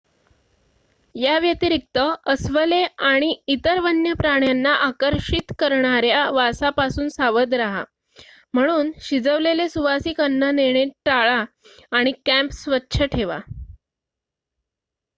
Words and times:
याव्यतिरिक्त 1.15 1.97
अस्वले 2.25 2.81
आणि 3.05 3.29
इतर 3.47 3.79
वन्य 3.79 4.13
प्राण्यांना 4.13 4.73
आकर्षित 4.85 5.53
करणाऱ्या 5.59 6.23
वासापासून 6.31 7.09
सावध 7.09 7.53
रहा 7.53 7.83
म्हणून 8.53 8.91
शिजवलेले 9.01 9.69
सुवासिक 9.69 10.21
अन्न 10.21 10.49
नेणे 10.55 10.85
टाळा 11.05 11.43
आणि 11.91 12.11
कॅम्प 12.25 12.53
स्वच्छ 12.53 13.01
ठेवा 13.03 13.39